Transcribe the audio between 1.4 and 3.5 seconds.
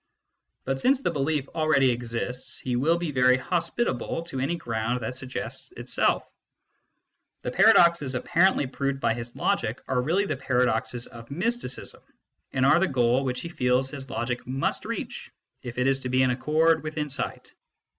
already exists, he will be very